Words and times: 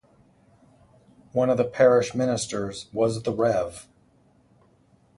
One 1.31 1.51
of 1.51 1.57
the 1.57 1.63
parish 1.63 2.15
ministers 2.15 2.87
was 2.91 3.21
the 3.21 3.31
Rev. 3.31 3.85